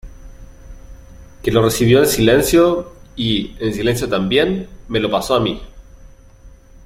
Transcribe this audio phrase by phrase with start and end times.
[1.43, 5.61] que lo recibió en silencio, y, en silencio también, me lo pasó a mí.